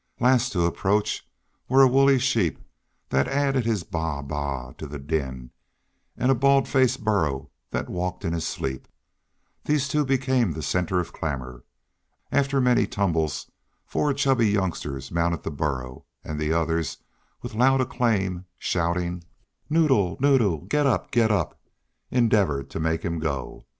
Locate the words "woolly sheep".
1.87-2.57